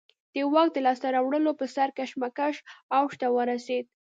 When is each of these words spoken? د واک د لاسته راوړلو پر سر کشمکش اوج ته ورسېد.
د 0.33 0.35
واک 0.53 0.67
د 0.73 0.77
لاسته 0.87 1.07
راوړلو 1.15 1.51
پر 1.59 1.67
سر 1.75 1.89
کشمکش 1.97 2.55
اوج 2.97 3.11
ته 3.21 3.27
ورسېد. 3.35 3.85